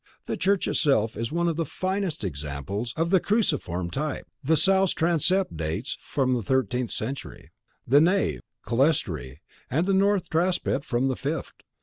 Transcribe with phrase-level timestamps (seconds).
[0.25, 4.25] The church itself is one of the finest examples of the cruciform type.
[4.43, 7.51] The south transept dates from the thirteenth century;
[7.85, 11.53] the nave, clerestory, and north transept from the fifth.